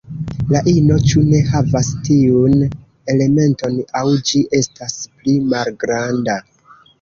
[0.53, 2.55] La ino ĉu ne havas tiun
[3.15, 6.41] elementon aŭ ĝi estas pli malgranda.